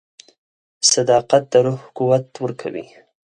[0.91, 2.85] •صداقت د روح قوت ورکوي.